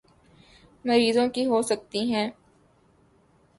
[0.85, 2.29] مریضوں کی ہو سکتی ہیں